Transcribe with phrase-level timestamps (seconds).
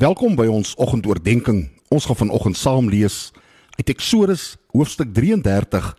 [0.00, 1.66] Welkom by ons oggendoordenkings.
[1.92, 3.34] Ons gaan vanoggend saam lees
[3.76, 5.90] uit Eksodus hoofstuk 33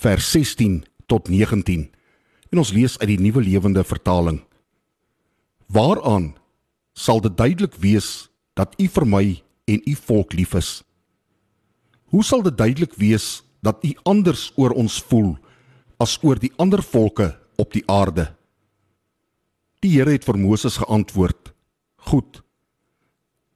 [0.00, 1.82] vers 16 tot 19.
[2.48, 4.38] En ons lees uit die Nuwe Lewende Vertaling.
[5.68, 6.30] Waaraan
[6.96, 9.22] sal dit duidelik wees dat U vir my
[9.68, 10.72] en U volk lief is?
[12.08, 15.34] Hoe sal dit duidelik wees dat U anders oor ons voel
[16.00, 18.30] as oor die ander volke op die aarde?
[19.84, 21.52] Die Here het vir Moses geantwoord:
[22.08, 22.47] Goed.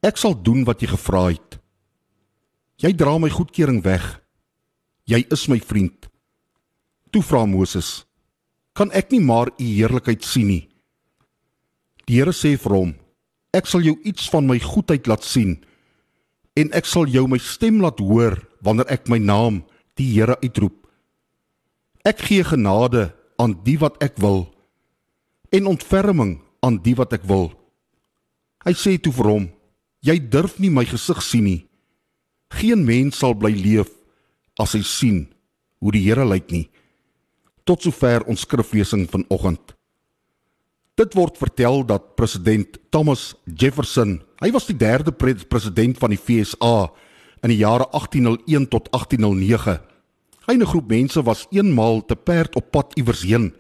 [0.03, 1.61] Ek sal doen wat jy gevra het.
[2.83, 4.03] Jy dra my goedkeuring weg.
[5.07, 6.09] Jy is my vriend.
[7.15, 8.03] Toe vra Moses:
[8.75, 10.65] Kan ek nie maar u heerlikheid sien nie?
[12.11, 12.91] Die Here sê vir hom:
[13.55, 15.61] Ek sal jou iets van my goedheid laat sien
[16.59, 19.63] en ek sal jou my stem laat hoor wanneer ek my naam,
[19.95, 20.83] die Here uitroep.
[22.03, 24.49] Ek gee genade aan die wat ek wil
[25.55, 27.53] en ontferming aan die wat ek wil.
[28.67, 29.53] Hy sê toe vir hom:
[30.03, 31.61] Jy durf nie my gesig sien nie.
[32.51, 33.91] Geen mens sal bly leef
[34.61, 35.21] as hy sien
[35.79, 36.67] hoe die Here lyk nie.
[37.63, 39.77] Tot sover ons skriflesing vanoggend.
[40.99, 46.91] Dit word vertel dat president Thomas Jefferson, hy was die derde president van die FSA
[47.43, 49.79] in die jare 1801 tot 1809.
[50.43, 53.55] Hy en 'n groep mense was eenmaal te perd op pad iewers heen.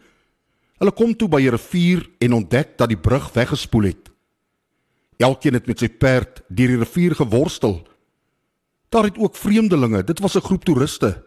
[0.78, 4.11] Hulle kom toe by 'n rivier en ontdek dat die brug weggespoel het.
[5.16, 7.82] Elkeen het met sy perd deur die rivier geworstel.
[8.88, 11.24] Daar het ook vreemdelinge, dit was 'n groep toeriste,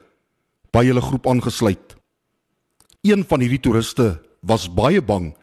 [0.71, 1.95] by hulle groep aangesluit.
[3.01, 5.35] Een van hierdie toeriste was baie bang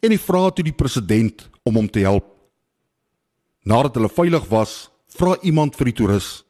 [0.00, 2.26] en hy vra toe die president om hom te help.
[3.64, 6.44] Nadat hulle veilig was, vra iemand vir die toerus: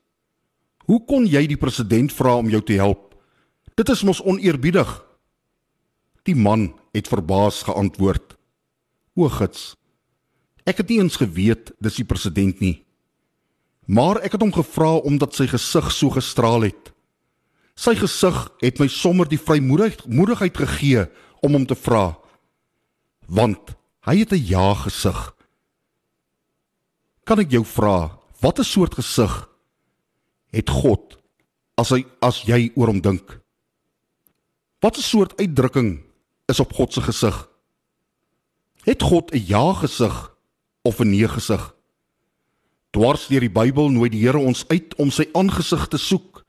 [0.86, 3.14] "Hoe kon jy die president vra om jou te help?
[3.76, 5.04] Dit is mos oneerbiedig."
[6.24, 8.36] Die man het verbaas geantwoord:
[9.14, 9.76] "O gits,
[10.64, 12.84] Ek het nie eens geweet dis die president nie.
[13.84, 16.92] Maar ek het hom gevra omdat sy gesig so gestraal het.
[17.76, 21.04] Sy gesig het my sommer die vrymoedigheid gegee
[21.44, 22.14] om hom te vra.
[23.28, 23.76] Want
[24.08, 25.34] hy het 'n ja gesig.
[27.24, 29.48] Kan ek jou vra, watter soort gesig
[30.52, 31.16] het God
[31.76, 33.40] as hy as jy oor hom dink?
[34.80, 36.04] Watter soort uitdrukking
[36.48, 37.48] is op God se gesig?
[38.84, 40.33] Het God 'n ja gesig?
[40.84, 41.74] Of 'n nee gesig.
[42.90, 46.44] Dwars deur die Bybel nooi die Here ons uit om sy aangesig te soek.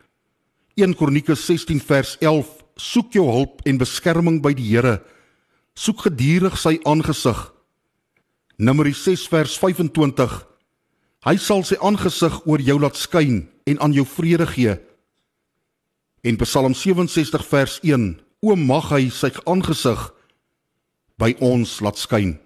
[0.75, 5.01] 1 Kronieke 16 vers 11: Soek jou hulp en beskerming by die Here.
[5.73, 7.53] Soek gedurig sy aangesig.
[8.57, 10.45] Numeri 6 vers 25:
[11.25, 14.77] Hy sal sy aangesig oor jou laat skyn en aan jou vrede gee.
[16.21, 20.11] En Psalm 67 vers 1: O mag hy sy aangesig
[21.17, 22.44] by ons laat skyn.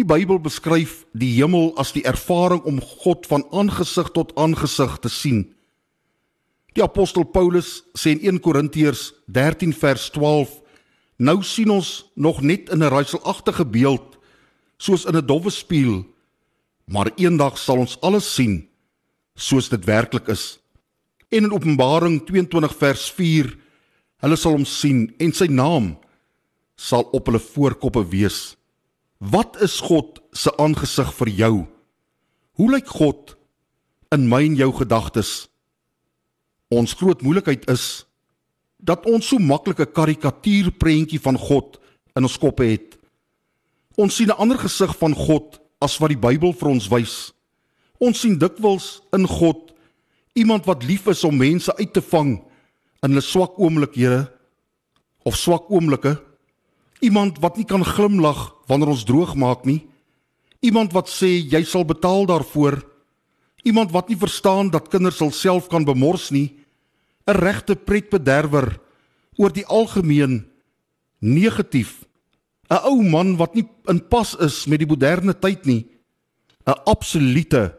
[0.00, 5.10] Die Bybel beskryf die hemel as die ervaring om God van aangesig tot aangesig te
[5.12, 5.42] sien.
[6.72, 10.54] Die apostel Paulus sê in 1 Korintiërs 13 vers 12:
[11.20, 14.16] Nou sien ons nog net in 'n raaiselagtige beeld,
[14.78, 16.06] soos in 'n dowwe spieël,
[16.86, 18.68] maar eendag sal ons alles sien
[19.34, 20.60] soos dit werklik is.
[21.28, 23.58] En in Openbaring 22 vers 4:
[24.16, 25.98] Hulle sal hom sien en sy naam
[26.76, 28.59] sal op hulle voorkoppe wees.
[29.20, 31.54] Wat is God se aangesig vir jou?
[32.56, 33.34] Hoe lyk God
[34.16, 35.50] in my en jou gedagtes?
[36.72, 38.06] Ons groot moeilikheid is
[38.80, 41.76] dat ons so maklik 'n karikatuurprentjie van God
[42.16, 42.96] in ons koppe het.
[43.96, 47.32] Ons sien 'n ander gesig van God as wat die Bybel vir ons wys.
[47.98, 49.74] Ons sien dikwels in God
[50.32, 52.40] iemand wat lief is om mense uit te vang
[53.02, 54.32] in hulle swak oomblikhede
[55.24, 56.30] of swak oomblikke
[57.00, 59.82] Iemand wat nie kan glimlag wanneer ons droog maak nie.
[60.62, 62.78] Iemand wat sê jy sal betaal daarvoor.
[63.66, 66.54] Iemand wat nie verstaan dat kinders hulself kan bemors nie.
[67.26, 68.78] 'n Regte pretbederwer
[69.36, 70.46] oor die algemeen
[71.18, 72.04] negatief.
[72.70, 75.86] 'n Ou man wat nie in pas is met die moderne tyd nie.
[76.66, 77.74] 'n Absolute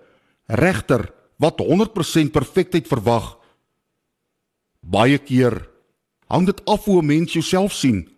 [0.48, 3.38] regter wat 100% perfektheid verwag.
[4.82, 5.70] Baie keer
[6.28, 8.12] hang dit af hoe 'n mens jouself sien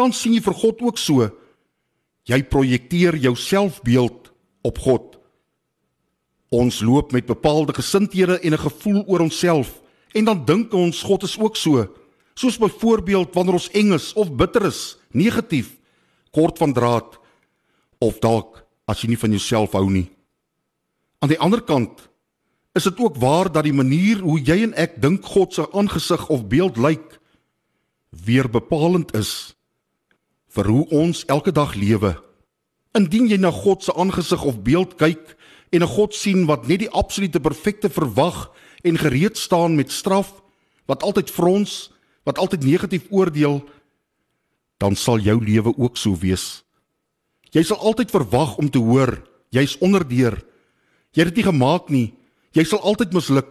[0.00, 1.28] dan sien jy vir God ook so.
[2.30, 4.30] Jy projekteer jou selfbeeld
[4.62, 5.16] op God.
[6.50, 9.80] Ons loop met bepaalde gesindhede en 'n gevoel oor onsself
[10.14, 11.86] en dan dink ons God is ook so.
[12.34, 15.76] Soos byvoorbeeld wanneer ons eng is of bitter is, negatief,
[16.30, 17.18] kort van draad
[17.98, 20.10] of dalk as jy nie van jouself hou nie.
[21.18, 22.08] Aan die ander kant
[22.72, 26.28] is dit ook waar dat die manier hoe jy en ek dink God se aangesig
[26.28, 27.20] of beeld lyk
[28.10, 29.54] weer bepalend is
[30.50, 32.16] vir hoe ons elke dag lewe.
[32.98, 35.36] Indien jy na God se aangesig of beeld kyk
[35.70, 38.50] en 'n God sien wat net die absolute perfekte verwag
[38.82, 40.42] en gereed staan met straf,
[40.86, 41.90] wat altyd frons,
[42.24, 43.62] wat altyd negatief oordeel,
[44.78, 46.64] dan sal jou lewe ook so wees.
[47.50, 50.38] Jy sal altyd verwag om te hoor jy's onderdeur.
[51.12, 52.12] Jy het dit nie gemaak nie.
[52.54, 53.48] Jy sal altyd misluk.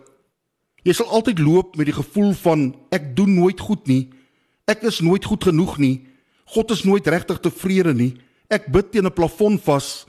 [0.87, 4.09] Jy sal altyd loop met die gevoel van ek doen nooit goed nie.
[4.67, 6.08] Ek is nooit goed genoeg nie.
[6.53, 8.13] God is nooit regtig tevrede nie.
[8.49, 10.05] Ek bid teen 'n plafon vas.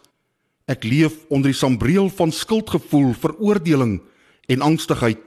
[0.66, 4.00] Ek leef onder die sambreel van skuldgevoel, veroordeling
[4.48, 5.20] en angstigheid.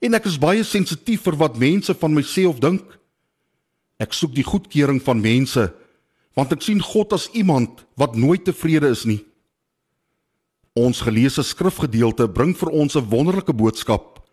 [0.00, 2.82] En ek is baie sensitief vir wat mense van my sê of dink.
[4.00, 5.72] Ek soek die goedkeuring van mense
[6.34, 9.20] want ek sien God as iemand wat nooit tevrede is nie.
[10.72, 14.24] Ons geleesde skrifgedeelte bring vir ons 'n wonderlike boodskap.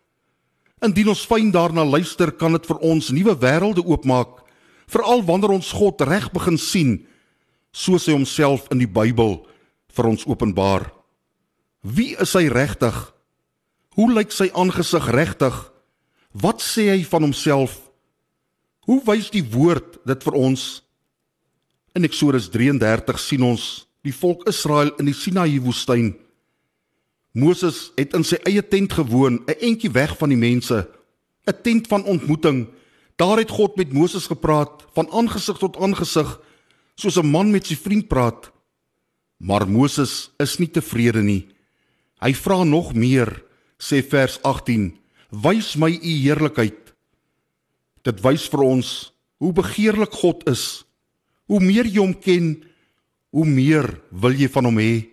[0.80, 4.40] Indien ons fyn daarna luister, kan dit vir ons nuwe wêrelde oopmaak,
[4.90, 7.06] veral wanneer ons God reg begin sien,
[7.72, 9.38] soos hy homself in die Bybel
[9.94, 10.88] vir ons openbaar.
[11.80, 12.96] Wie is hy regtig?
[13.96, 15.54] Hoe lyk sy aangesig regtig?
[16.32, 17.78] Wat sê hy van homself?
[18.86, 20.82] Hoe wys die woord dit vir ons?
[21.94, 23.64] In Eksodus 33 sien ons
[24.06, 26.14] die volk Israel in die Sinaï woestyn.
[27.36, 30.88] Moses het in sy eie tent gewoon, 'n entjie weg van die mense,
[31.46, 32.66] 'n tent van ontmoeting.
[33.20, 36.40] Daar het God met Moses gepraat van aangesig tot aangesig,
[36.96, 38.52] soos 'n man met sy vriend praat.
[39.36, 41.48] Maar Moses is nie tevrede nie.
[42.20, 43.44] Hy vra nog meer,
[43.78, 44.98] sê vers 18:
[45.30, 46.94] "Wys my u heerlikheid."
[48.02, 50.84] Dit wys vir ons hoe begeerlik God is
[51.50, 52.52] Hoe meer jy hom ken,
[53.34, 53.88] hoe meer
[54.22, 55.08] wil jy van hom hê.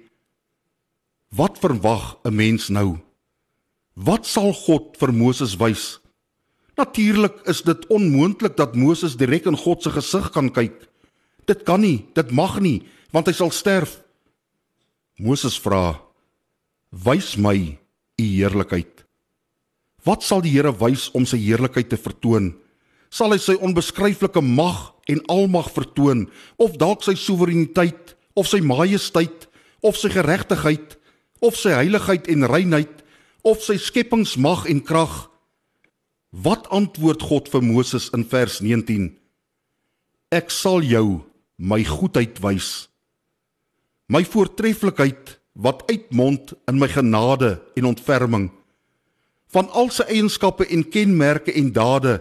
[1.34, 3.02] Wat verwag 'n mens nou?
[3.96, 5.98] Wat sal God vir Moses wys?
[6.78, 10.76] Natuurlik is dit onmoontlik dat Moses direk in God se gesig kan kyk.
[11.50, 13.98] Dit kan nie, dit mag nie, want hy sal sterf.
[15.18, 15.98] Moses vra:
[16.94, 17.58] "Wys my
[18.22, 19.06] u heerlikheid."
[20.06, 22.54] Wat sal die Here wys om sy heerlikheid te vertoon?
[23.10, 26.28] Sal hy sy onbeskryflike mag en almag vertoon
[26.58, 29.48] of dalk sy soewereiniteit of sy majesteit
[29.82, 30.98] of sy geregtigheid
[31.42, 33.04] of sy heiligheid en reinheid
[33.44, 35.26] of sy skepingsmag en krag
[36.32, 39.14] wat antwoord God vir Moses in vers 19
[40.34, 41.24] Ek sal jou
[41.58, 42.90] my goedheid wys
[44.12, 48.52] my voortreffelikheid wat uitmond in my genade en ontferming
[49.56, 52.20] van al sy eienskappe en kenmerke en dade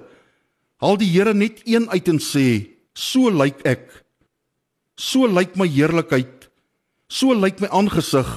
[0.82, 3.84] haal die Here net een uit en sê So lyk ek.
[4.96, 6.48] So lyk my heerlikheid.
[7.12, 8.28] So lyk my aangesig.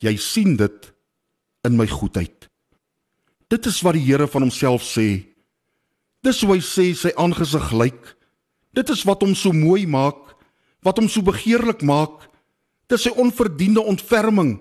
[0.00, 0.90] Jy sien dit
[1.68, 2.48] in my goedheid.
[3.54, 5.22] Dit is wat die Here van homself sê.
[6.26, 8.02] Dis hoe hy sê sy aangesig lyk.
[8.74, 10.32] Dit is wat hom so mooi maak,
[10.82, 12.24] wat hom so begeerlik maak.
[12.90, 14.56] Dis sy onverdiende ontferming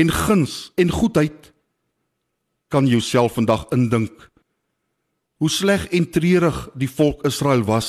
[0.00, 1.52] en guns en goedheid.
[2.74, 4.30] Kan jouself vandag indink
[5.42, 7.88] hoe sleg en treurig die volk Israel was.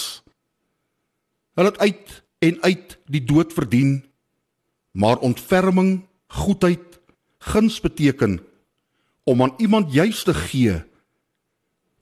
[1.56, 4.01] Hulle het uit en uit die dood verdien.
[4.92, 7.00] Maar ontferming, goedheid,
[7.39, 8.42] guns beteken
[9.25, 10.77] om aan iemand juis te gee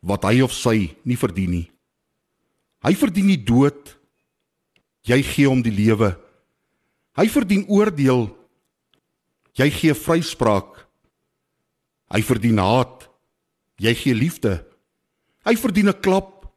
[0.03, 1.67] wat hy of sy nie verdien nie.
[2.83, 3.95] Hy verdien nie dood.
[5.07, 6.11] Jy gee hom die lewe.
[7.15, 8.27] Hy verdien oordeel.
[9.55, 10.83] Jy gee vryspraak.
[12.11, 13.07] Hy verdien haat.
[13.79, 14.59] Jy gee liefde.
[15.47, 16.51] Hy verdien 'n klap.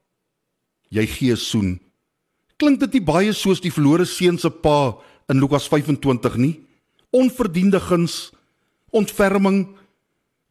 [0.91, 1.81] Jy gee 'n soen.
[2.57, 4.97] Klink dit nie baie soos die verlore seun se pa
[5.29, 6.61] in Lukas 25 nie?
[7.13, 8.33] Onverdiende guns,
[8.91, 9.77] ontferming.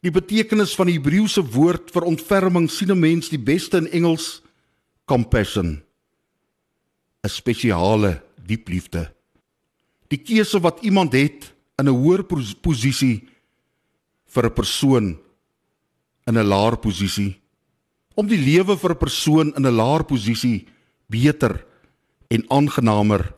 [0.06, 4.42] Die betekenis van die Hebreëse woord vir ontferming sien 'n mens die beste in Engels
[5.06, 5.82] compassion.
[7.24, 9.12] 'n Spesiale diep liefde.
[10.10, 12.24] Die keuse wat iemand het in 'n hoër
[12.62, 13.28] posisie
[14.28, 15.18] vir 'n persoon
[16.28, 17.42] in 'n laer posisie
[18.14, 20.68] om die lewe vir 'n persoon in 'n laer posisie
[21.10, 21.66] beter
[22.30, 23.34] en aangenamer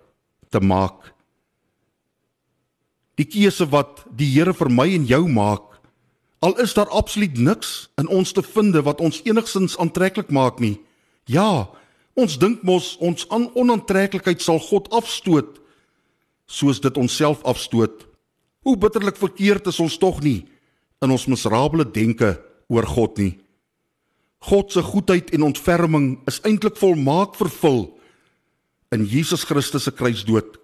[0.49, 1.15] te maak.
[3.15, 5.66] Die keuse wat die Here vir my en jou maak,
[6.39, 10.77] al is daar absoluut niks in ons te vind wat ons enigsins aantreklik maak nie.
[11.25, 11.69] Ja,
[12.13, 15.57] ons dink mos ons aan onaantreklikheid sal God afstoot
[16.47, 18.05] soos dit onsself afstoot.
[18.63, 20.45] Hoe bitterlik verkeerd is ons tog nie
[21.03, 22.37] in ons miserable denke
[22.69, 23.33] oor God nie.
[24.47, 27.87] God se goedheid en ontferming is eintlik volmaak vervul
[28.93, 30.55] in Jesus Christus se kruisdood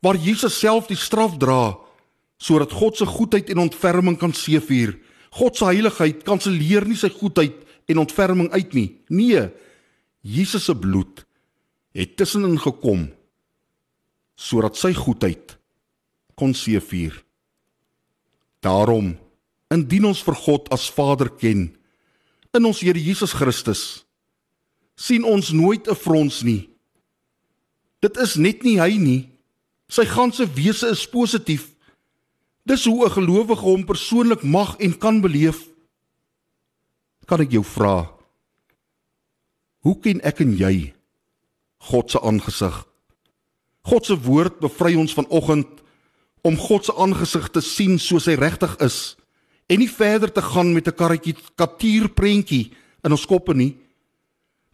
[0.00, 1.76] waar Jesus self die straf dra
[2.40, 4.94] sodat God se goedheid en ontferming kan seëvier.
[5.36, 7.58] God se heiligheid kanselleer nie sy goedheid
[7.90, 8.88] en ontferming uit nie.
[9.12, 9.48] Nee,
[10.24, 11.24] Jesus se bloed
[11.96, 13.08] het tussenin gekom
[14.40, 15.56] sodat sy goedheid
[16.38, 17.12] kon seëvier.
[18.64, 19.12] Daarom,
[19.72, 21.68] indien ons vir God as Vader ken
[22.56, 24.02] in ons Here Jesus Christus,
[24.96, 26.68] sien ons nooit 'n frons nie.
[28.00, 29.28] Dit is net nie hy nie.
[29.88, 31.69] Sy ganse wese is positief.
[32.64, 35.68] Dis hoe 'n gelowige hom persoonlik mag en kan beleef.
[37.26, 38.10] Kan ek jou vra?
[39.80, 40.94] Hoe ken ek en jy
[41.78, 42.86] God se aangesig?
[43.82, 45.68] God se woord bevry ons vanoggend
[46.42, 49.16] om God se aangesig te sien soos hy regtig is
[49.70, 52.72] en nie verder te gaan met 'n karikatuur prentjie
[53.04, 53.76] in ons koppe nie.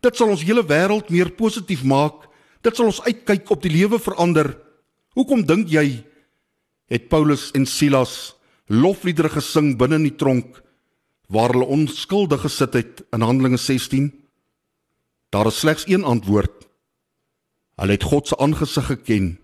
[0.01, 2.27] Dit sal ons hele wêreld meer positief maak.
[2.63, 4.57] Dit sal ons uitkyk op die lewe verander.
[5.15, 6.05] Hoekom dink jy
[6.89, 10.63] het Paulus en Silas lofliedere gesing binne in die tronk
[11.29, 14.13] waar hulle onskuldig gesit het in Handelinge 16?
[15.31, 16.69] Daar is slegs een antwoord.
[17.77, 19.37] Hulle het God se aangesig geken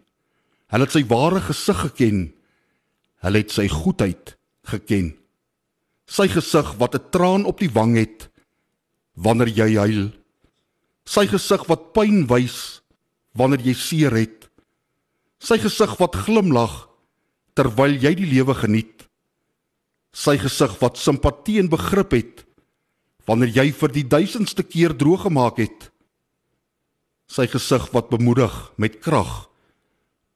[0.72, 2.20] Hulle het sy ware gesig geken.
[3.22, 4.34] Hulle het sy goedheid
[4.70, 5.12] geken.
[6.08, 8.30] Sy gesig wat 'n traan op die wang het
[9.14, 10.10] wanneer jy huil.
[11.04, 12.80] Sy gesig wat pyn wys
[13.36, 14.48] wanneer jy seer het.
[15.38, 16.88] Sy gesig wat glimlag
[17.58, 19.06] terwyl jy die lewe geniet.
[20.12, 22.46] Sy gesig wat simpatie en begrip het
[23.28, 25.88] wanneer jy vir die duisendste keer droog gemaak het.
[27.30, 29.46] Sy gesig wat bemoedig met krag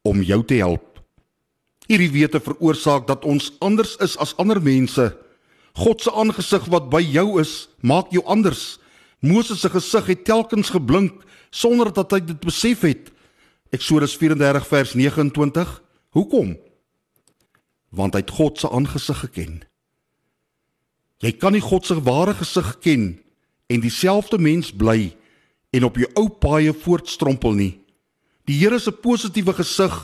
[0.06, 1.00] om jou te help.
[1.90, 5.10] Hierdie wete veroorsaak dat ons anders is as ander mense.
[5.76, 8.78] God se aangesig wat by jou is, maak jou anders.
[9.20, 11.20] Moses se gesig het telkens geblink
[11.50, 13.10] sonder dat hy dit besef het.
[13.74, 15.74] Eksodus 34 vers 29.
[16.16, 16.54] Hoekom?
[17.90, 19.62] Want hy het God se aangesig geken.
[21.24, 23.06] Jy kan nie God se ware gesig ken
[23.72, 25.14] en dieselfde mens bly
[25.72, 27.72] en op jou ou paaie voortstrompel nie.
[28.46, 29.96] Die Here se positiewe gesig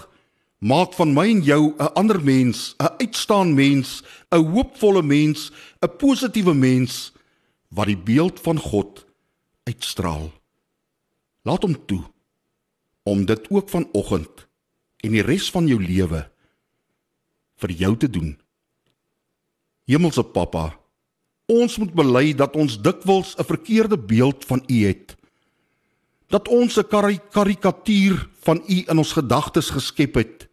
[0.63, 5.51] maak van my en jou 'n ander mens, 'n uitstaan mens, 'n hoopvolle mens,
[5.83, 7.13] 'n positiewe mens
[7.69, 9.05] wat die beeld van God
[9.65, 10.33] uitstraal.
[11.43, 12.03] Laat hom toe
[13.03, 14.49] om dit ook vanoggend
[14.97, 16.32] en die res van jou lewe
[17.63, 18.35] vir jou te doen.
[19.87, 20.73] Hemelse Pappa,
[21.47, 25.17] ons moet bely dat ons dikwels 'n verkeerde beeld van U het
[26.33, 26.89] dat ons 'n
[27.31, 30.49] karikatuur van u in ons gedagtes geskep het.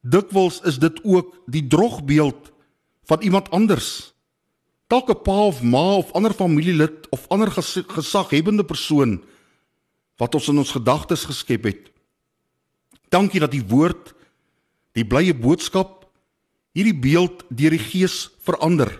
[0.00, 2.52] Dikwels is dit ook die drogbeeld
[3.04, 4.14] van iemand anders.
[4.86, 7.50] Dalk 'n pa of ma of ander familielid of ander
[7.86, 9.22] gesaghebende persoon
[10.16, 11.92] wat ons in ons gedagtes geskep het.
[13.08, 14.14] Dankie dat die woord
[14.94, 16.04] die blye boodskap
[16.74, 18.90] hierdie beeld deur die gees verander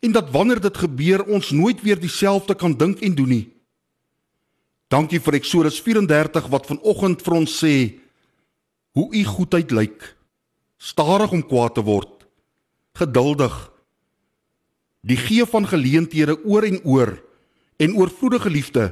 [0.00, 3.46] en dat wanneer dit gebeur ons nooit weer dieselfde kan dink en doen nie.
[4.90, 7.74] Dankie vir Eksodus 34 wat vanoggend vir ons sê
[8.96, 10.00] hoe u goedheid lyk.
[10.80, 12.24] Stadig om kwaad te word,
[12.96, 13.52] geduldig.
[15.04, 17.12] Die gee van geleenthede oor en oor
[17.80, 18.88] en oorvloedige liefde.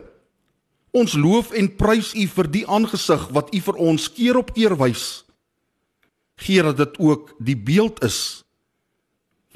[0.92, 4.76] Ons loof en prys u vir die aangesig wat u vir ons keer op keer
[4.76, 5.24] wys.
[6.38, 8.44] Gee dat dit ook die beeld is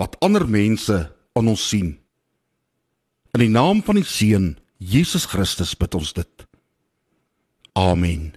[0.00, 1.94] wat ander mense aan ons sien.
[3.32, 6.46] In die naam van die Seun Jesus Christus bid ons dit.
[7.78, 8.32] Amen.